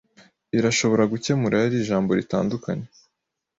Irashobora 0.57 1.03
gukemura 1.11 1.55
yari 1.63 1.75
ijambo 1.81 2.09
ritandukanye 2.19 2.87